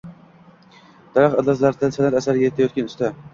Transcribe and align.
Daraxt 1.17 1.41
ildizlaridan 1.43 1.95
sanʼat 1.99 2.19
asari 2.23 2.43
yaratayotgan 2.47 2.91
usta 2.95 3.13